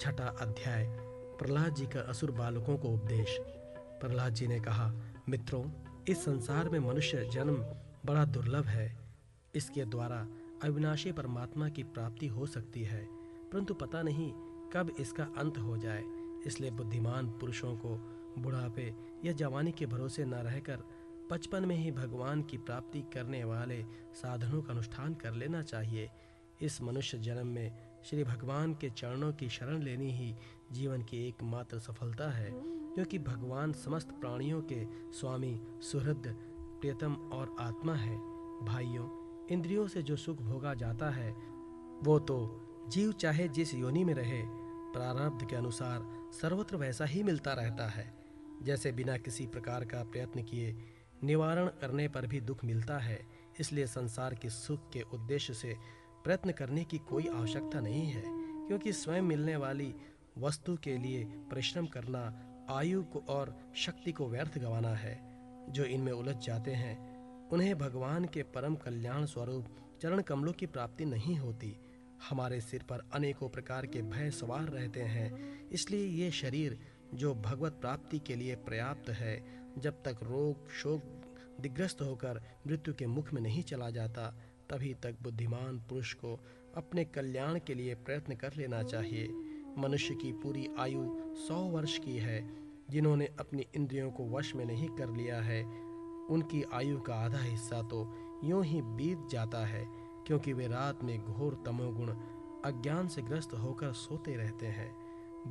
छठा 0.00 0.26
अध्याय, 0.40 0.86
प्रहलाद 1.38 1.74
जी 1.74 1.86
का 1.86 2.00
असुर 2.00 2.30
बालकों 2.30 2.78
को 2.78 2.88
उपदेश। 2.88 3.38
प्रहलाद 4.00 4.34
जी 4.34 4.46
ने 4.46 4.60
कहा, 4.60 4.92
मित्रों, 5.28 5.64
इस 6.08 6.24
संसार 6.24 6.68
में 6.68 6.78
मनुष्य 6.78 7.28
जन्म 7.32 7.56
बड़ा 8.06 8.24
दुर्लभ 8.24 8.64
है। 8.64 8.98
इसके 9.54 9.84
द्वारा 9.84 10.28
अविनाशी 10.64 11.12
परमात्मा 11.12 11.68
की 11.68 11.82
प्राप्ति 11.82 12.26
हो 12.26 12.46
सकती 12.46 12.82
है, 12.82 13.08
परंतु 13.52 13.74
पता 13.74 14.02
नहीं 14.02 14.32
कब 14.72 14.94
इसका 15.00 15.24
अंत 15.38 15.58
हो 15.58 15.76
जाए। 15.76 16.04
इसलिए 16.46 16.70
बुद्धिमान 16.70 17.30
पुरुषों 17.30 17.76
को 17.76 17.96
बुढ़ापे 18.38 18.94
या 19.24 19.32
जवानी 19.32 19.72
के 19.72 19.86
भरोसे 19.86 20.24
न 20.24 20.34
रहकर 20.34 20.84
बचपन 21.30 21.64
में 21.64 21.76
ही 21.76 21.90
भगवान 21.92 22.42
की 22.42 22.56
प्राप्ति 22.56 23.02
करने 23.14 23.44
वाले 23.44 23.82
साधनों 24.14 24.62
का 24.62 24.72
अनुष्ठान 24.72 25.14
कर 25.14 25.32
लेना 25.32 25.62
चाहिए। 25.62 26.10
इस 26.62 26.82
मनुष्य 26.82 27.18
जन्म 27.18 27.46
में 27.46 27.87
श्री 28.08 28.24
भगवान 28.24 28.72
के 28.74 28.88
चरणों 28.90 29.32
की 29.32 29.48
शरण 29.48 29.82
लेनी 29.82 30.10
ही 30.12 30.34
जीवन 30.72 31.02
की 31.02 31.28
एकमात्र 31.28 31.78
सफलता 31.78 32.30
है 32.30 32.50
क्योंकि 32.54 33.18
भगवान 33.18 33.72
समस्त 33.72 34.10
प्राणियों 34.10 34.62
के 34.62 34.86
स्वामी, 35.12 35.60
सुहृद, 35.82 36.22
प्रियतम 36.80 37.14
और 37.14 37.54
आत्मा 37.60 37.94
है। 37.94 38.16
भाइयों, 38.64 39.08
इंद्रियों 39.46 39.86
से 39.88 40.02
जो 40.02 40.16
सुख 40.16 40.40
भोगा 40.42 40.74
जाता 40.74 41.10
है, 41.10 41.30
वो 42.02 42.18
तो 42.18 42.38
जीव 42.88 43.12
चाहे 43.12 43.48
जिस 43.48 43.74
योनि 43.74 44.04
में 44.04 44.14
रहे, 44.14 44.42
प्रारब्ध 44.92 45.46
के 45.50 45.56
अनुसार 45.56 46.30
सर्वत्र 46.32 46.76
वैसा 46.76 47.04
ही 47.04 47.22
मिलता 47.22 47.52
रहता 47.52 47.88
है। 47.88 48.12
जैसे 48.62 48.92
बिना 48.92 49.16
किसी 49.16 49.46
प्रकार 49.46 49.84
का 49.84 50.02
प्रयत्न 50.02 50.42
किए 50.42 50.76
निवारण 51.24 51.66
करने 51.66 52.08
पर 52.08 52.26
भी 52.26 52.40
दुख 52.40 52.64
मिलता 52.64 52.98
है, 52.98 53.20
इसलिए 53.60 53.86
संसार 53.86 54.34
के 54.34 54.48
सुख 54.48 54.90
के 54.92 55.02
उद्देश्य 55.14 55.54
से 55.54 55.76
प्रयत्न 56.24 56.52
करने 56.52 56.84
की 56.84 56.98
कोई 56.98 57.26
आवश्यकता 57.28 57.80
नहीं 57.80 58.06
है, 58.06 58.22
क्योंकि 58.66 58.92
स्वयं 58.92 59.22
मिलने 59.22 59.56
वाली 59.56 59.94
वस्तु 60.38 60.76
के 60.76 60.96
लिए 60.98 61.24
परिश्रम 61.50 61.86
करना 61.86 62.20
आयु 62.70 63.02
को 63.02 63.18
और 63.28 63.54
शक्ति 63.76 64.12
को 64.12 64.28
व्यर्थ 64.28 64.58
गंवाना 64.58 64.94
है। 64.94 65.18
जो 65.70 65.84
इनमें 65.84 66.12
उलझ 66.12 66.36
जाते 66.36 66.70
हैं, 66.70 66.96
उन्हें 67.48 67.78
भगवान 67.78 68.24
के 68.24 68.42
परम 68.42 68.74
कल्याण 68.74 69.24
स्वरूप 69.24 69.66
चरण 70.02 70.22
कमलों 70.22 70.52
की 70.52 70.66
प्राप्ति 70.66 71.04
नहीं 71.04 71.36
होती। 71.36 71.76
हमारे 72.30 72.60
सिर 72.60 72.82
पर 72.82 73.02
अनेकों 73.12 73.48
प्रकार 73.48 73.86
के 73.86 74.02
भय 74.02 74.30
सवार 74.30 74.68
रहते 74.68 75.02
हैं, 75.02 75.68
इसलिए 75.68 76.06
ये 76.06 76.30
शरीर 76.30 76.78
जो 77.14 77.34
भगवत 77.34 77.72
प्राप्ति 77.72 78.18
के 78.18 78.34
लिए 78.34 78.54
पर्याप्त 78.56 79.10
है, 79.10 79.42
जब 79.78 80.02
तक 80.02 80.22
रोग 80.22 80.70
शोक 80.70 81.14
दिग्रस्त 81.60 82.02
होकर 82.02 82.40
मृत्यु 82.66 82.94
के 82.94 83.06
मुख 83.06 83.32
में 83.32 83.40
नहीं 83.42 83.62
चला 83.62 83.90
जाता 83.90 84.34
तभी 84.70 84.94
तक 84.94 85.16
बुद्धिमान 85.22 85.78
पुरुष 85.78 86.12
को 86.14 86.38
अपने 86.76 87.04
कल्याण 87.04 87.58
के 87.58 87.74
लिए 87.74 87.94
प्रयत्न 87.94 88.34
कर 88.34 88.52
लेना 88.56 88.82
चाहिए। 88.82 89.28
मनुष्य 89.78 90.14
की 90.14 90.32
पूरी 90.32 90.68
आयु 90.78 91.34
सौ 91.34 91.54
वर्ष 91.54 91.98
की 91.98 92.16
है, 92.16 92.50
जिन्होंने 92.90 93.26
अपनी 93.40 93.66
इंद्रियों 93.76 94.10
को 94.10 94.28
वश 94.28 94.54
में 94.54 94.64
नहीं 94.64 94.88
कर 94.88 95.10
लिया 95.10 95.40
है। 95.40 95.62
उनकी 96.30 96.62
आयु 96.74 97.00
का 97.00 97.14
आधा 97.14 97.38
हिस्सा 97.38 97.82
तो 97.82 98.00
यूँ 98.44 98.64
ही 98.64 98.82
बीत 98.82 99.28
जाता 99.30 99.66
है, 99.66 99.84
क्योंकि 100.26 100.52
वे 100.52 100.66
रात 100.66 101.04
में 101.04 101.18
घोर 101.24 101.62
तमोगुण 101.66 102.08
अज्ञान 102.64 103.08
से 103.08 103.22
ग्रस्त 103.22 103.54
होकर 103.54 103.92
सोते 103.92 104.36
रहते 104.36 104.66
हैं। 104.66 104.90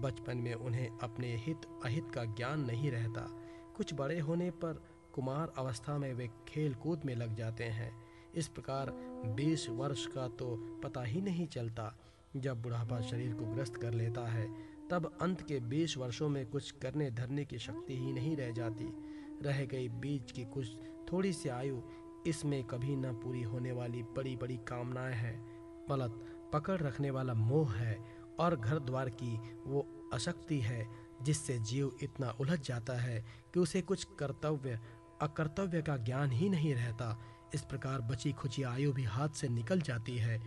बचपन 0.02 0.38
में 0.38 0.54
उन्हें 0.54 0.90
अपने 0.98 1.36
हित 1.36 1.62
अहित 1.86 2.12
का 2.12 2.24
ज्ञान 2.26 2.66
नहीं 2.66 2.92
रहता। 2.92 3.22
कुछ 3.78 3.94
बड़े 3.94 4.20
होने 4.20 4.50
पर 4.52 4.84
कुमार 5.14 5.54
अवस्था 5.58 5.98
में 5.98 6.14
वे 6.14 6.30
खेल 6.48 6.74
कूद 6.74 7.02
में 7.06 7.16
लग 7.16 7.36
जाते 7.36 7.64
हैं। 7.64 7.92
इस 8.36 8.48
प्रकार 8.48 8.90
20 9.26 9.70
वर्ष 9.70 10.06
का 10.06 10.28
तो 10.28 10.80
पता 10.84 11.04
ही 11.04 11.22
नहीं 11.22 11.48
चलता। 11.48 11.98
जब 12.36 12.62
बुढ़ापा 12.62 13.02
शरीर 13.02 13.34
को 13.34 13.46
ग्रस्त 13.46 13.76
कर 13.76 13.94
लेता 13.94 14.28
है, 14.28 14.54
तब 14.92 15.18
अंत 15.22 15.42
के 15.42 15.60
20 15.60 15.98
वर्षों 15.98 16.30
में 16.30 16.46
कुछ 16.46 16.72
करने 16.72 17.12
धरने 17.12 17.46
की 17.46 17.60
शक्ति 17.60 17.98
ही 17.98 18.14
नहीं 18.14 18.38
रह 18.38 18.52
जाती। 18.52 18.90
रह 19.42 19.66
गई 19.66 19.90
बीच 19.90 20.32
की 20.32 20.46
कुछ 20.46 20.78
थोड़ी 21.12 21.34
सी 21.34 21.50
आयु, 21.50 21.82
इसमें 22.28 22.64
कभी 22.64 22.96
न 22.96 23.14
पूरी 23.14 23.42
होने 23.42 23.72
वाली 23.72 24.04
बड़ी 24.04 24.36
बड़ी 24.36 24.58
कामनाएँ 24.58 25.16
हैं। 25.16 25.58
गलत 25.90 26.26
पकड़ 26.54 26.82
रखने 26.82 27.12
वाला 27.12 27.34
मोह 27.34 27.74
है 27.74 28.06
और 28.40 28.56
घर 28.56 28.80
द्वार 28.80 29.10
की 29.10 29.38
वो 29.68 30.10
अशक्ति 30.14 30.60
है, 30.60 30.88
जिससे 31.22 31.60
जीव 31.60 31.98
इतना 32.04 32.32
उलझ 32.40 32.60
जाता 32.68 32.94
है 32.94 33.26
कि 33.54 33.60
उसे 33.60 33.82
कुछ 33.82 34.04
कर्तव्य, 34.04 34.80
अकर्तव्य 35.22 35.82
का 35.82 35.98
ज्ञान 35.98 36.32
ही 36.32 36.50
नहीं 36.50 36.76
रहता। 36.76 37.20
इस 37.54 37.62
प्रकार 37.62 38.02
बची 38.02 38.32
खुची 38.32 38.64
आयु 38.64 38.94
भी 38.94 39.04
हाथ 39.04 39.30
से 39.30 39.48
निकल 39.50 39.82
जाती 39.82 40.18
है। 40.18 40.40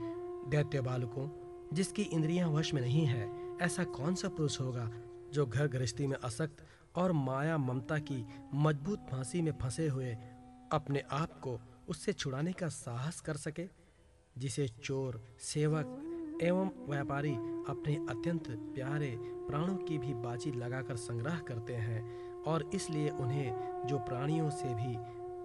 दैत्य 0.50 0.80
बालकों, 0.80 1.28
जिसकी 1.72 2.02
इंद्रियाँ 2.02 2.48
वश 2.48 2.72
में 2.74 2.80
नहीं 2.82 3.06
है, 3.06 3.28
ऐसा 3.62 3.84
कौन 3.84 4.14
सा 4.14 4.28
पुरुष 4.28 4.60
होगा 4.60 4.90
जो 5.32 5.46
घर 5.46 5.66
गृहस्थी 5.66 6.06
में 6.06 6.16
असक्त 6.16 6.64
और 6.96 7.12
माया 7.12 7.58
ममता 7.58 7.98
की 7.98 8.24
मज़बूत 8.54 9.06
फांसी 9.10 9.42
में 9.42 9.52
फंसे 9.52 9.88
हुए 9.88 10.16
अपने 10.72 11.02
आप 11.12 11.38
को 11.40 11.58
उससे 11.88 12.12
छुड़ाने 12.12 12.52
का 12.52 12.68
साहस 12.68 13.20
कर 13.20 13.36
सके, 13.36 13.66
जिसे 14.38 14.66
चोर, 14.84 15.22
सेवक 15.40 16.38
एवं 16.42 16.70
व्यापारी 16.88 17.32
अपने 17.68 17.94
अत्यंत 18.10 18.50
प्यारे 18.74 19.14
प्राणों 19.20 19.76
की 19.76 19.98
भी 19.98 20.14
बाजी 20.14 20.52
लगाकर 20.52 20.96
संग्रह 20.96 21.38
करते 21.38 21.74
हैं 21.76 22.02
और 22.42 22.70
इसलिए 22.74 23.08
उन्हें 23.10 23.86
जो 23.86 23.98
प्राणियों 23.98 24.50
से 24.50 24.74
भी 24.74 24.94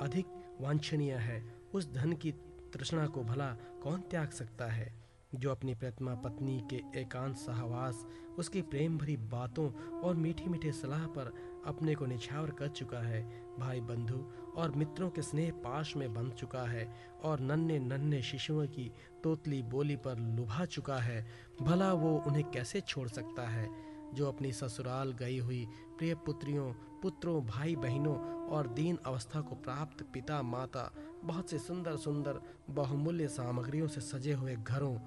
अधिक 0.06 0.26
वांछनीय 0.62 1.14
है। 1.14 1.56
उस 1.74 1.94
धन 1.94 2.14
की 2.14 2.32
तृष्णा 2.74 3.08
को 3.08 3.24
भला 3.24 3.48
कौन 3.54 4.02
त्याग 4.02 4.30
सकता 4.30 4.66
है? 4.66 5.06
जो 5.36 5.52
अपनी 5.52 5.76
प्रतिमा 5.76 6.16
पत्नी 6.16 6.64
के 6.70 7.00
एकांत 7.02 7.36
सहवास, 7.36 8.06
उसकी 8.38 8.62
प्रेम 8.62 8.98
भरी 8.98 9.18
बातों 9.18 9.72
और 10.00 10.16
मीठी 10.16 10.46
मीठी 10.46 10.72
सलाह 10.72 11.08
पर 11.08 11.34
अपने 11.66 11.96
को 11.96 12.06
निछावर 12.06 12.52
कर 12.52 12.68
चुका 12.68 13.00
है। 13.00 13.44
भाई 13.60 13.82
बंधु 13.82 14.32
और 14.56 14.72
मित्रों 14.72 15.10
के 15.10 15.22
स्नेह 15.22 15.52
पाश 15.52 15.96
में 15.96 16.14
बंध 16.14 16.34
चुका 16.34 16.62
है 16.62 16.94
और 17.24 17.40
नन्हे 17.40 17.80
नन्हे 17.80 18.22
शिशुओं 18.22 18.68
की 18.68 18.92
तोतली 19.24 19.64
बोली 19.64 19.96
पर 19.96 20.18
लुभा 20.18 20.66
चुका 20.66 20.98
है। 20.98 21.28
भला 21.62 21.94
वो 21.94 22.24
उन्हें 22.28 22.44
कैसे 22.44 22.82
छोड़ 22.82 23.10
सकता 23.10 23.48
है? 23.48 23.96
जो 24.14 24.28
अपनी 24.28 24.52
ससुराल 24.52 25.12
गई 25.12 25.40
हुई 25.40 25.68
प्रिय 25.98 26.16
पुत्रियों, 26.16 26.74
पुत्रों 26.74 27.46
भाई 27.46 27.76
बहनों 27.76 28.18
और 28.48 28.68
दीन 28.68 29.00
अवस्था 29.06 29.42
को 29.42 29.56
प्राप्त 29.56 30.04
पिता, 30.04 30.42
माता, 30.42 30.94
बहुत 31.24 31.50
से 31.50 31.60
सुंदर 31.60 31.96
सुंदर 31.96 32.40
बहुमूल्य 32.70 33.28
सामग्रियों 33.28 33.88
से 33.88 34.02
सजे 34.02 34.34
हुए 34.34 34.56
घरों, 34.56 34.98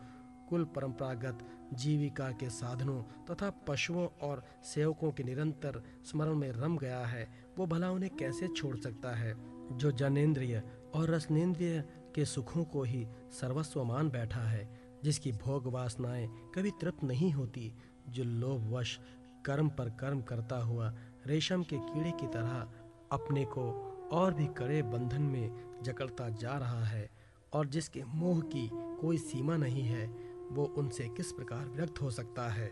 कुल 0.49 0.65
परंपरागत 0.65 1.39
जीविका 1.75 2.31
के 2.31 2.51
साधनों 2.51 3.03
तथा 3.03 3.51
पशुओं 3.51 4.09
और 4.23 4.45
सेवकों 4.65 5.13
के 5.13 5.23
निरंतर 5.23 5.83
स्मरण 6.05 6.35
में 6.35 6.53
रम 6.53 6.79
गया 6.79 7.07
है, 7.07 7.29
वो 7.59 7.67
भला 7.67 7.91
उन्हें 7.91 8.17
कैसे 8.17 8.49
छोड़ 8.49 8.77
सकता 8.77 9.11
है? 9.17 9.59
जो 9.79 9.93
जनेन्द्रिय 9.93 10.63
और 10.95 11.11
रसनेन्द्रिय 11.11 11.85
के 12.15 12.25
सुखों 12.25 12.65
को 12.65 12.83
ही 12.83 13.09
सर्वस्व 13.31 13.85
मान 13.85 14.11
बैठा 14.11 14.41
है, 14.41 14.81
जिसकी 15.05 15.33
भोग 15.33 15.67
वासनाएँ 15.67 16.29
कभी 16.55 16.71
तृप्त 16.71 17.05
नहीं 17.05 17.33
होती, 17.33 17.75
जो 18.09 18.25
लोभवश 18.25 19.01
कर्म 19.47 19.69
पर 19.69 19.91
कर्म 19.91 20.21
करता 20.23 20.57
हुआ 20.57 20.95
रेशम 21.27 21.63
के 21.63 21.77
कीड़े 21.79 22.11
की 22.11 22.27
तरह 22.27 22.69
अपने 23.13 23.45
को 23.45 23.85
और 24.13 24.35
भी 24.35 24.47
कड़े 24.47 24.83
बंधन 24.83 25.23
में 25.23 25.79
जकड़ता 25.83 26.29
जा 26.29 26.59
रहा 26.59 26.85
है 26.85 27.11
और 27.53 27.67
जिसके 27.67 28.05
मोह 28.05 28.41
की 28.41 28.71
कोई 28.73 29.19
सीमा 29.19 29.57
नहीं 29.57 29.83
है, 29.83 30.07
वो 30.51 30.65
उनसे 30.65 31.09
किस 31.09 31.33
प्रकार 31.33 31.69
विरक्त 31.69 32.03
हो 32.03 32.11
सकता 32.11 32.49
है 32.49 32.69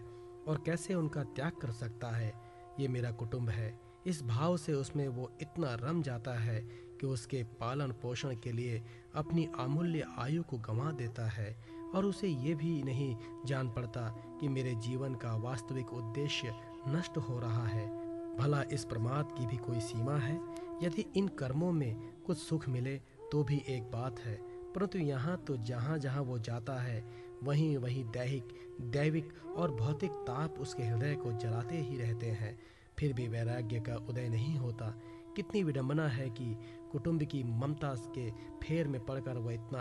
और 0.49 0.63
कैसे 0.67 0.95
उनका 0.95 1.23
त्याग 1.23 1.53
कर 1.53 1.71
सकता 1.71 2.09
है? 2.09 2.35
ये 2.81 2.89
मेरा 2.89 3.11
कुटुंब 3.11 3.49
है। 3.49 3.79
इस 4.07 4.23
भाव 4.23 4.57
से 4.57 4.73
उसमें 4.73 5.09
वो 5.09 5.33
इतना 5.41 5.75
रम 5.75 6.03
जाता 6.03 6.35
है 6.35 6.61
कि 7.01 7.07
उसके 7.07 7.43
पालन 7.43 7.93
पोषण 7.93 8.37
के 8.37 8.53
लिए 8.53 8.83
अपनी 9.15 9.49
अमूल्य 9.59 10.07
आयु 10.19 10.43
को 10.43 10.59
गंवा 10.59 10.91
देता 10.91 11.27
है। 11.27 11.76
और 11.97 12.07
उसे 12.07 12.29
ये 12.29 12.55
भी 12.55 12.83
नहीं 12.83 13.17
जान 13.47 13.71
पड़ता 13.71 14.09
कि 14.41 14.49
मेरे 14.49 14.75
जीवन 14.75 15.15
का 15.15 15.37
वास्तविक 15.37 15.93
उद्देश्य 15.93 16.55
नष्ट 16.89 17.19
हो 17.19 17.39
रहा 17.39 17.67
है। 17.67 18.07
भला 18.37 18.63
इस 18.63 18.85
प्रमाद 18.85 19.33
की 19.33 19.47
भी 19.47 19.57
कोई 19.57 19.81
सीमा 19.81 20.17
है? 20.17 20.41
यदि 20.83 21.05
इन 21.17 21.29
कर्मों 21.29 21.73
में 21.73 21.97
कुछ 22.27 22.39
सुख 22.39 22.69
मिले 22.69 22.97
तो 23.33 23.45
भी 23.45 23.65
एक 23.69 23.83
बात 23.83 24.21
है। 24.21 24.57
परंतु 24.73 24.99
यहाँ 24.99 25.37
तो 25.37 25.57
जहाँ 25.57 25.99
जहाँ 25.99 26.23
वो 26.23 26.39
जाता 26.39 26.83
है 26.83 27.05
वहीं 27.43 27.77
वहीं 27.77 28.05
दैहिक, 28.05 28.49
दैविक 28.81 29.33
और 29.57 29.71
भौतिक 29.71 30.11
ताप 30.11 30.55
उसके 30.59 30.83
हृदय 30.83 31.15
को 31.15 31.33
जलाते 31.33 31.77
ही 31.77 31.97
रहते 31.97 32.27
हैं। 32.27 32.61
फिर 32.99 33.13
भी 33.13 33.29
वैराग्य 33.29 33.81
का 33.81 33.97
उदय 33.97 34.29
नहीं 34.29 34.57
होता। 34.57 35.01
कितनी 35.37 35.63
विडंबना 35.63 36.09
है 36.09 36.31
कि 36.31 36.57
कुटुंब 36.93 37.23
की 37.23 37.43
ममता 37.45 37.95
के 37.95 38.31
फेर 38.31 38.89
में 38.89 39.07
पड़कर 39.07 39.39
वह 39.39 39.55
इतना 39.55 39.79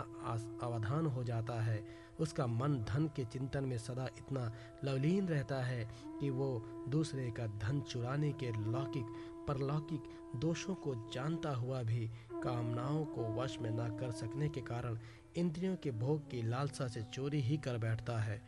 अवधान 0.62 1.06
हो 1.06 1.24
जाता 1.24 1.62
है। 1.62 2.05
उसका 2.20 2.46
मन 2.46 2.74
धन 2.88 3.06
के 3.16 3.24
चिंतन 3.24 3.64
में 3.64 3.76
सदा 3.78 4.06
इतना 4.18 4.52
लवलीन 4.84 5.28
रहता 5.28 5.56
है 5.56 5.88
कि 6.20 6.30
वो 6.30 6.48
दूसरे 6.88 7.30
का 7.30 7.46
धन 7.46 7.80
चुराने 7.80 8.32
के 8.32 8.50
लौकिक, 8.70 9.06
परलौकिक 9.48 10.02
दोषों 10.36 10.74
को 10.74 10.94
जानता 11.14 11.50
हुआ 11.50 11.82
भी 11.82 12.06
कामनाओं 12.42 13.04
को 13.04 13.32
वश 13.34 13.58
में 13.62 13.70
न 13.70 13.88
कर 14.00 14.10
सकने 14.10 14.48
के 14.48 14.60
कारण 14.60 14.98
इंद्रियों 15.36 15.76
के 15.76 15.90
भोग 15.90 16.30
की 16.30 16.42
लालसा 16.42 16.88
से 16.88 17.02
चोरी 17.02 17.40
ही 17.40 17.56
कर 17.56 17.78
बैठता 17.78 18.18
है। 18.18 18.40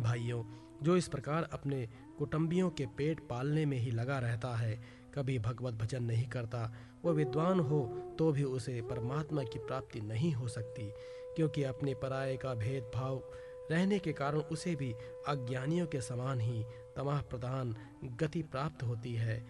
भाइयों, 0.00 0.42
जो 0.82 0.96
इस 0.96 1.08
प्रकार 1.08 1.48
अपने 1.52 1.88
कुटुंबियों 2.18 2.70
के 2.70 2.86
पेट 2.86 3.20
पालने 3.20 3.64
में 3.66 3.76
ही 3.78 3.90
लगा 3.90 4.18
रहता 4.18 4.54
है, 4.56 4.80
कभी 5.14 5.38
भगवत 5.38 5.74
भजन 5.74 6.04
नहीं 6.04 6.26
करता, 6.28 6.72
वो 7.04 7.12
विद्वान 7.12 7.60
हो 7.60 7.80
तो 8.18 8.30
भी 8.32 8.44
उसे 8.44 8.80
परमात्मा 8.82 9.42
की 9.42 9.58
प्राप्ति 9.58 10.00
नहीं 10.00 10.32
हो 10.32 10.48
सकती। 10.48 10.92
क्योंकि 11.36 11.62
अपने 11.62 11.94
पराये 11.94 12.36
का 12.36 12.54
भेदभाव 12.54 13.22
रहने 13.70 13.98
के 13.98 14.12
कारण 14.12 14.38
उसे 14.38 14.74
भी 14.74 14.92
अज्ञानियों 15.28 15.86
के 15.86 16.00
समान 16.00 16.40
ही 16.40 16.64
तमाह 16.96 17.22
प्रधान 17.22 17.76
गति 18.04 18.42
प्राप्त 18.42 18.82
होती 18.82 19.14
है। 19.14 19.46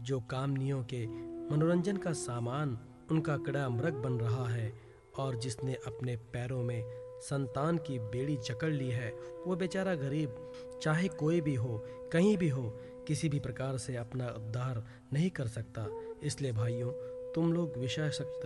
जो 0.00 0.20
कामनियों 0.20 0.84
के 0.84 1.06
मनोरंजन 1.50 1.96
का 1.96 2.12
सामान 2.12 2.78
उनका 3.10 3.36
कड़ा 3.36 3.68
मृग 3.68 3.94
बन 3.94 4.12
रहा 4.12 4.48
है 4.48 4.72
और 5.18 5.36
जिसने 5.36 5.74
अपने 5.74 6.16
पैरों 6.16 6.62
में 6.62 6.84
संतान 7.20 7.78
की 7.78 7.98
बेड़ी 7.98 8.36
जकड़ 8.36 8.72
ली 8.72 8.90
है, 8.90 9.10
वो 9.46 9.56
बेचारा 9.56 9.94
गरीब, 9.94 10.52
चाहे 10.82 11.08
कोई 11.08 11.40
भी 11.40 11.54
हो, 11.54 11.84
कहीं 12.12 12.36
भी 12.36 12.48
हो, 12.48 12.80
किसी 13.06 13.28
भी 13.28 13.40
प्रकार 13.40 13.78
से 13.78 13.96
अपना 13.96 14.28
उद्धार 14.28 14.84
नहीं 15.12 15.30
कर 15.30 15.46
सकता। 15.46 15.86
इसलिए 16.22 16.52
भाइयों, 16.52 16.90
तुम 17.32 17.52
लोग 17.52 17.76
विषयाशक्त 17.76 18.40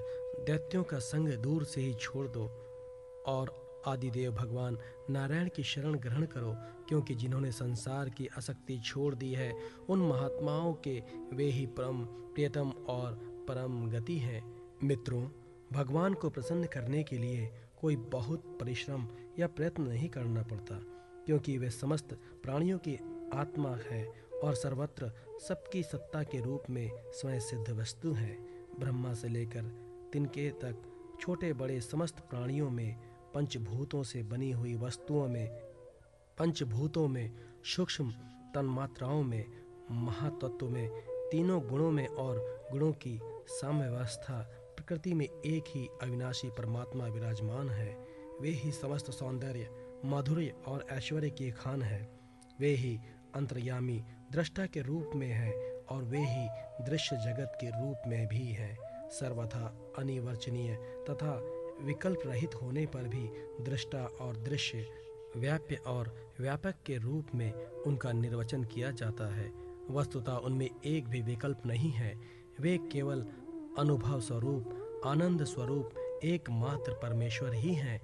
दैत्यों 0.46 0.84
का 0.84 0.98
संग 0.98 1.28
दूर 1.28 1.64
से 1.64 1.80
ही 1.80 1.94
छोड़ 1.94 2.28
दो। 2.28 2.69
और 3.26 3.58
आदिदेव 3.86 4.32
भगवान 4.32 4.78
नारायण 5.10 5.48
की 5.48 5.62
शरण 5.62 5.94
ग्रहण 5.94 6.24
करो, 6.26 6.54
क्योंकि 6.88 7.14
जिन्होंने 7.14 7.52
संसार 7.52 8.08
की 8.08 8.26
आसक्ति 8.38 8.78
छोड़ 8.78 9.14
दी 9.14 9.32
है, 9.32 9.52
उन 9.88 9.98
महात्माओं 9.98 10.72
के 10.74 11.02
वे 11.32 11.44
ही 11.44 11.66
परम 11.66 12.04
प्रियतम 12.34 12.70
और 12.88 13.18
परम 13.48 13.88
गति 13.90 14.18
हैं। 14.18 14.42
मित्रों, 14.84 15.22
भगवान 15.72 16.14
को 16.14 16.30
प्रसन्न 16.30 16.66
करने 16.66 17.02
के 17.02 17.18
लिए 17.18 17.50
कोई 17.80 17.96
बहुत 17.96 18.44
परिश्रम 18.60 19.06
या 19.38 19.46
प्रयत्न 19.46 19.82
नहीं 19.82 20.08
करना 20.08 20.42
पड़ता, 20.42 20.80
क्योंकि 21.26 21.58
वे 21.58 21.70
समस्त 21.70 22.18
प्राणियों 22.42 22.78
की 22.78 22.98
आत्मा 23.34 23.76
है 23.90 24.04
और 24.42 24.54
सर्वत्र 24.54 25.12
सबकी 25.48 25.82
सत्ता 25.82 26.22
के 26.22 26.40
रूप 26.40 26.64
में 26.70 26.90
स्वयं 27.12 27.40
सिद्ध 27.40 27.70
वस्तु 27.70 28.12
है। 28.12 28.32
ब्रह्मा 28.80 29.14
से 29.14 29.28
लेकर 29.28 29.62
तिनके 30.12 30.48
तक 30.50 30.82
छोटे 31.20 31.52
बड़े 31.52 31.80
समस्त 31.80 32.20
प्राणियों 32.20 32.70
में 32.70 32.96
पंचभूतों 33.34 34.02
से 34.02 34.22
बनी 34.22 34.50
हुई 34.50 34.74
वस्तुओं 34.74 35.28
में, 35.28 35.48
पंचभूतों 36.38 37.08
में, 37.08 37.32
सूक्ष्म 37.64 38.10
तन्मात्राओं 38.54 39.22
में, 39.22 39.44
महातत्व 39.90 40.68
में, 40.68 40.88
तीनों 41.08 41.68
गुणों 41.68 41.90
में 41.90 42.06
और 42.06 42.66
गुणों 42.72 42.92
की 42.92 43.20
साम्यवस्था 43.46 44.50
प्रकृति 44.76 45.14
में 45.14 45.26
एक 45.26 45.64
ही 45.68 45.88
अविनाशी 46.02 46.48
परमात्मा 46.48 47.06
विराजमान 47.06 47.70
है। 47.70 48.06
वे 48.40 48.50
ही 48.50 48.72
समस्त 48.72 49.10
सौंदर्य, 49.10 49.70
माधुर्य 50.04 50.54
और 50.66 50.86
ऐश्वर्य 50.90 51.30
के 51.30 51.50
खान 51.50 51.82
है। 51.82 52.20
वे 52.60 52.68
ही 52.68 52.98
अंतर्यामी 53.34 54.04
दृष्टा 54.32 54.66
के 54.66 54.80
रूप 54.80 55.10
में 55.14 55.30
है 55.30 55.52
और 55.88 56.02
वे 56.02 56.18
ही 56.18 56.48
दृश्य 56.84 57.16
जगत 57.16 57.58
के 57.60 57.66
रूप 57.66 57.96
में 58.06 58.26
भी 58.26 58.48
हैं। 58.48 58.78
सर्वथा 59.10 59.92
अनिवर्चनीय 59.98 60.74
तथा 61.10 61.59
विकल्प 61.82 62.20
रहित 62.26 62.54
होने 62.54 62.86
पर 62.86 63.08
भी 63.08 63.30
दृष्टा 63.64 64.04
और 64.04 64.36
दृश्य 64.36 64.88
व्याप्य 65.36 65.74
और 65.74 66.34
व्यापक 66.40 66.74
के 66.86 66.98
रूप 66.98 67.26
में 67.34 67.52
उनका 67.66 68.12
निर्वचन 68.12 68.64
किया 68.64 68.90
जाता 68.90 69.34
है। 69.34 69.52
वस्तुतः 69.90 70.32
उनमें 70.32 70.70
एक 70.84 71.08
भी 71.08 71.22
विकल्प 71.22 71.62
नहीं 71.66 71.90
है। 71.90 72.20
वे 72.60 72.78
केवल 72.92 73.26
अनुभव 73.78 74.20
स्वरूप, 74.20 74.76
आनंद 75.06 75.44
स्वरूप, 75.44 76.20
एकमात्र 76.24 76.92
परमेश्वर 76.92 77.54
ही 77.54 77.74
हैं। 77.74 78.00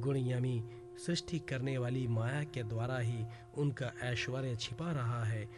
गुणयमी 0.00 0.64
सृष्टि 1.06 1.38
करने 1.38 1.78
वाली 1.78 2.06
माया 2.06 2.44
के 2.44 2.62
द्वारा 2.62 2.98
ही 2.98 3.24
उनका 3.58 3.92
ऐश्वर्य 4.02 4.56
छिपा 4.56 4.92
रहा 4.92 5.24
है। 5.24 5.48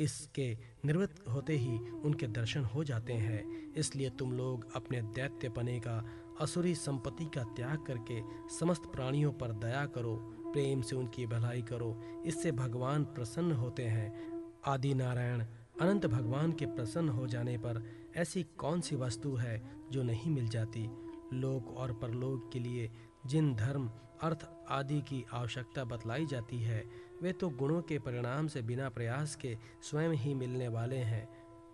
इसके 0.00 0.58
निवृत्त 0.84 1.28
होते 1.28 1.56
ही 1.56 1.78
उनके 1.78 2.26
दर्शन 2.26 2.64
हो 2.64 2.84
जाते 2.84 3.12
हैं। 3.12 3.72
इसलिए 3.72 4.10
तुम 4.10 4.32
लोग 4.32 4.76
अपने 4.76 5.02
दैत्यपने 5.02 5.80
का 5.80 6.04
असुरी 6.40 6.74
संपत्ति 6.74 7.24
का 7.24 7.42
त्याग 7.42 7.78
करके 7.86 8.22
समस्त 8.58 8.82
प्राणियों 8.86 9.32
पर 9.32 9.52
दया 9.52 9.86
करो, 9.86 10.16
प्रेम 10.52 10.82
से 10.82 10.96
उनकी 10.96 11.26
भलाई 11.26 11.62
करो, 11.62 12.02
इससे 12.26 12.52
भगवान 12.52 13.04
प्रसन्न 13.04 13.52
होते 13.52 13.82
हैं। 13.82 14.34
आदि 14.66 14.94
नारायण 14.94 15.44
अनंत 15.80 16.06
भगवान 16.06 16.52
के 16.52 16.66
प्रसन्न 16.66 17.08
हो 17.08 17.26
जाने 17.26 17.58
पर 17.58 17.84
ऐसी 18.16 18.42
कौन 18.42 18.80
सी 18.80 18.96
वस्तु 18.96 19.34
है 19.34 19.62
जो 19.90 20.02
नहीं 20.02 20.30
मिल 20.30 20.48
जाती? 20.48 20.90
लोक 21.32 21.76
और 21.76 21.92
परलोक 21.92 22.50
के 22.52 22.58
लिए 22.58 22.90
जिन 23.26 23.54
धर्म, 23.54 23.90
अर्थ 24.22 24.48
आदि 24.68 25.00
की 25.00 25.26
आवश्यकता 25.32 25.84
बतलाई 25.84 26.26
जाती 26.26 26.58
है, 26.58 26.84
वे 27.22 27.32
तो 27.32 27.48
गुणों 27.48 27.82
के 27.82 27.98
परिणाम 27.98 28.46
से 28.46 28.62
बिना 28.62 28.88
प्रयास 28.88 29.36
के 29.36 29.58
स्वयं 29.82 30.10
ही 30.10 30.34
मिलने 30.34 30.68
वाले 30.68 30.96
हैं। 30.96 31.28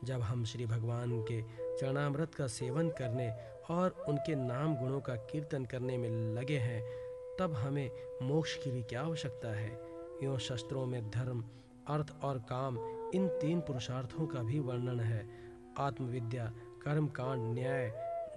जब 0.04 0.20
हम 0.20 0.44
श्री 0.44 0.66
भगवान 0.66 1.22
के 1.22 1.42
चरणामृत 1.80 2.34
का 2.34 2.46
सेवन 2.46 2.88
करने 2.88 3.30
और 3.70 4.04
उनके 4.08 4.34
नाम 4.34 4.76
गुणों 4.76 5.00
का 5.00 5.14
कीर्तन 5.14 5.64
करने 5.64 5.98
में 5.98 6.10
लगे 6.10 6.58
हैं, 6.58 6.82
तब 7.38 7.54
हमें 7.54 7.90
मोक्ष 8.22 8.56
की 8.56 8.70
भी 8.70 8.82
क्या 8.82 9.02
आवश्यकता 9.02 9.48
है? 9.48 9.80
यूँ 10.22 10.38
शस्त्रों 10.38 10.86
में 10.86 11.10
धर्म, 11.10 11.44
अर्थ 11.88 12.14
और 12.22 12.38
काम, 12.38 12.78
इन 13.14 13.28
तीन 13.28 13.60
पुरुषार्थों 13.60 14.26
का 14.26 14.42
भी 14.42 14.58
वर्णन 14.58 15.00
है। 15.00 15.28
आत्मविद्या 15.78 16.52
कर्म 16.84 17.06
कांड 17.06 17.54
न्याय 17.54 17.88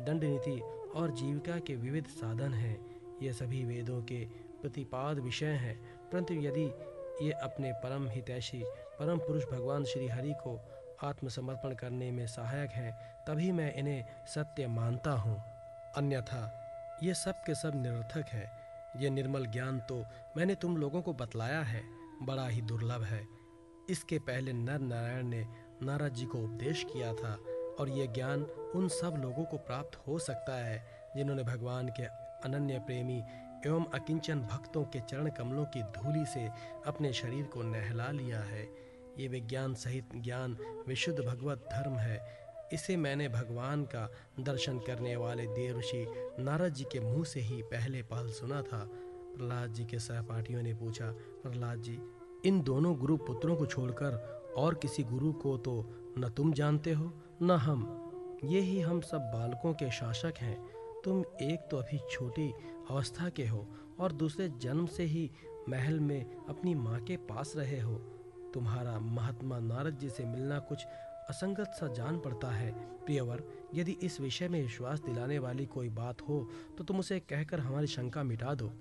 दंड 0.02 0.24
नीति 0.24 0.60
और 0.96 1.12
जीविका 1.12 1.60
के 1.60 1.76
विविध 1.76 2.06
साधन 2.06 2.54
हैं। 2.54 2.78
ये 3.22 3.34
सभी 3.34 3.64
वेदों 3.66 4.02
के 4.02 4.26
प्रतिपाद 4.62 5.20
विषय 5.20 5.46
हैं, 5.46 5.76
परंतु 6.10 6.34
यदि 6.34 6.66
ये 7.22 7.32
अपने 7.32 7.72
परम 7.74 8.08
हितैषी, 8.08 8.64
परम 9.00 9.18
पुरुष 9.18 9.46
भगवान 9.46 9.84
श्री 9.84 10.08
हरि 10.08 10.34
को 10.34 10.60
आत्मसमर्पण 11.04 11.74
करने 11.74 12.12
में 12.12 12.28
सहायक 12.28 12.72
हैं, 12.72 13.24
तभी 13.28 13.52
मैं 13.52 13.74
इन्हें 13.74 14.06
सत्य 14.28 14.68
मानता 14.68 15.12
हूँ। 15.12 15.44
अन्यथा, 15.98 16.60
ये 17.04 17.14
सब 17.14 17.44
के 17.44 17.56
सब 17.56 17.72
निरर्थक 17.76 18.26
है। 18.30 18.52
ये 18.98 19.10
निर्मल 19.10 19.46
ज्ञान 19.46 19.80
तो 19.80 20.06
मैंने 20.38 20.56
तुम 20.56 20.78
लोगों 20.78 21.02
को 21.02 21.14
बतलाया 21.14 21.62
है, 21.62 21.84
बड़ा 22.22 22.48
ही 22.48 22.62
दुर्लभ 22.62 23.04
है। 23.04 23.28
इसके 23.90 24.20
पहले 24.20 24.54
नर 24.54 24.80
नारायण 24.80 25.28
ने 25.28 25.48
नारद 25.82 26.14
जी 26.14 26.26
को 26.26 26.38
उपदेश 26.38 26.84
किया 26.94 27.14
था, 27.14 27.38
और 27.80 27.90
ये 27.90 28.08
ज्ञान 28.08 28.44
उन 28.76 28.88
सब 28.88 29.22
लोगों 29.22 29.46
को 29.46 29.58
प्राप्त 29.58 30.08
हो 30.08 30.20
सकता 30.20 30.54
है, 30.54 30.86
जिन्होंने 31.16 31.44
भगवान 31.44 31.88
के 31.88 32.04
अनन्य 32.48 32.80
प्रेमी 32.80 33.24
एवं 33.66 33.86
अकिंचन 33.86 34.42
भक्तों 34.42 34.84
के 34.84 35.00
चरण 35.00 35.30
कमलों 35.30 35.66
की 35.66 35.84
धूली 35.84 36.26
से 36.26 36.50
अपने 36.88 37.14
शरीर 37.14 37.46
को 37.46 37.62
नहला 37.62 38.12
लिया 38.12 38.40
है। 38.40 38.83
ये 39.20 39.28
विज्ञान 39.28 39.74
सहित 39.74 40.10
ज्ञान 40.16 40.58
विशुद्ध 40.88 41.20
भगवत 41.20 41.58
धर्म 41.74 41.94
है। 41.94 42.44
इसे 42.74 42.98
मैंने 42.98 43.30
भगवान 43.30 43.84
का 43.84 44.12
दर्शन 44.40 44.80
करने 44.80 45.16
वाले 45.16 45.48
देवऋषि 45.48 46.06
नारद 46.40 46.74
जी 46.74 46.84
के 46.84 47.00
मुँह 47.00 47.24
से 47.24 47.40
ही 47.40 47.62
पहले 47.62 48.02
पहल 48.04 48.30
सुना 48.30 48.62
था। 48.62 48.90
प्रहलाद 49.38 49.74
जी 49.74 49.86
के 49.86 50.00
सहपाठियों 50.00 50.62
ने 50.62 50.74
पूछा, 50.74 51.12
प्रहलाद 51.12 51.82
जी, 51.82 52.00
इन 52.46 52.62
दोनों 52.62 52.96
गुरु 52.98 53.18
पुत्रों 53.18 53.56
को 53.56 53.66
छोड़कर 53.66 54.44
और 54.58 54.76
किसी 54.76 55.04
गुरु 55.04 55.34
को 55.34 55.58
तो 55.58 55.90
न 56.18 56.30
तुम 56.30 56.54
जानते 56.54 56.92
हो, 56.92 57.14
न 57.42 57.52
हम। 57.52 58.00
ये 58.44 58.60
ही 58.60 58.80
हम 58.80 59.02
सब 59.02 59.18
बालकों 59.18 59.74
के 59.74 59.92
शासक 59.92 60.34
हैं। 60.38 60.68
तुम 61.04 61.24
एक 61.42 61.68
तो 61.72 61.78
अभी 61.78 62.00
छोटी 62.12 62.54
अवस्था 62.90 63.30
के 63.30 63.48
हो 63.48 63.68
और 64.00 64.12
दूसरे 64.12 64.48
जन्म 64.50 64.86
से 64.86 65.04
ही 65.04 65.32
महल 65.70 66.00
में 66.00 66.46
अपनी 66.50 66.76
माँ 66.76 67.00
के 67.00 67.18
पास 67.18 67.54
रहे 67.58 67.80
हो। 67.80 67.96
तुम्हारा 68.54 69.00
महात्मा 69.00 69.60
नारद 69.62 69.98
जी 70.00 70.10
से 70.10 70.26
मिलना 70.26 70.60
कुछ 70.62 70.86
असंगत 71.30 71.76
सा 71.80 71.88
जान 71.88 72.20
पड़ता 72.20 72.48
है। 72.48 72.72
प्रियवर, 73.06 73.44
यदि 73.76 73.92
इस 74.04 74.20
विषय 74.22 74.48
में 74.48 74.62
विश्वास 74.62 75.00
दिलाने 75.00 75.40
वाली 75.40 75.66
कोई 75.66 75.90
बात 75.92 76.22
हो 76.22 76.48
तो 76.78 76.84
तुम 76.84 77.00
उसे 77.00 77.20
कहकर 77.20 77.60
हमारी 77.60 77.88
शंका 77.88 78.24
मिटा 78.24 78.54
दो। 78.54 78.74